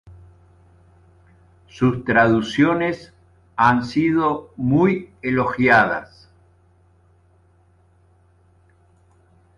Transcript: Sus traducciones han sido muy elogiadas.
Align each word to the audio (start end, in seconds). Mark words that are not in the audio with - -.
Sus 1.67 2.03
traducciones 2.05 3.13
han 3.55 3.85
sido 3.85 4.51
muy 4.57 5.11
elogiadas. 5.21 6.27